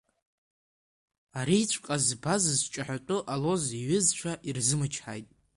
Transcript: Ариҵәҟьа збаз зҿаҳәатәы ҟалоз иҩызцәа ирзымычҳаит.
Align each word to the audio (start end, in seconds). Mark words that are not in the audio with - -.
Ариҵәҟьа 1.39 1.97
збаз 2.05 2.43
зҿаҳәатәы 2.59 3.17
ҟалоз 3.27 3.63
иҩызцәа 3.79 4.33
ирзымычҳаит. 4.47 5.27